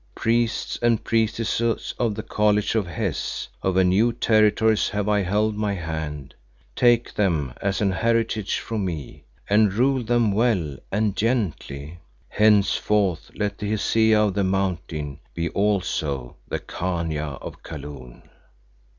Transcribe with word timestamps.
"Priests 0.15 0.79
and 0.81 1.03
priestesses 1.03 1.93
of 1.99 2.15
the 2.15 2.23
College 2.23 2.73
of 2.73 2.87
Hes, 2.87 3.47
over 3.61 3.83
new 3.83 4.11
territories 4.11 4.89
have 4.89 5.07
I 5.07 5.19
held 5.21 5.55
my 5.55 5.73
hand; 5.73 6.33
take 6.75 7.13
them 7.13 7.53
as 7.61 7.81
an 7.81 7.91
heritage 7.91 8.57
from 8.57 8.83
me, 8.83 9.25
and 9.47 9.71
rule 9.71 10.01
them 10.03 10.31
well 10.31 10.75
and 10.91 11.15
gently. 11.15 11.99
Henceforth 12.29 13.29
let 13.35 13.59
the 13.59 13.69
Hesea 13.69 14.19
of 14.19 14.33
the 14.33 14.43
Mountain 14.43 15.19
be 15.35 15.49
also 15.49 16.35
the 16.47 16.57
Khania 16.57 17.37
of 17.39 17.61
Kaloon. 17.61 18.23